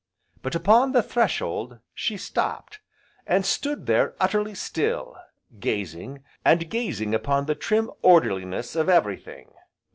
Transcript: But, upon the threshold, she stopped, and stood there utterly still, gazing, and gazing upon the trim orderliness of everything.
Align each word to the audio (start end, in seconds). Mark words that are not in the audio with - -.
But, 0.41 0.55
upon 0.55 0.93
the 0.93 1.03
threshold, 1.03 1.77
she 1.93 2.17
stopped, 2.17 2.79
and 3.27 3.45
stood 3.45 3.85
there 3.85 4.15
utterly 4.19 4.55
still, 4.55 5.15
gazing, 5.59 6.23
and 6.43 6.71
gazing 6.71 7.13
upon 7.13 7.45
the 7.45 7.53
trim 7.53 7.91
orderliness 8.01 8.75
of 8.75 8.89
everything. 8.89 9.53